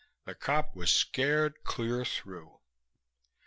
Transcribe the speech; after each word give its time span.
The 0.25 0.33
cop 0.33 0.75
was 0.75 0.89
scared 0.91 1.63
clear 1.63 2.03
through. 2.05 2.57